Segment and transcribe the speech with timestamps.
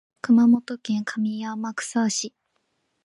[0.19, 2.33] 熊本県上天草市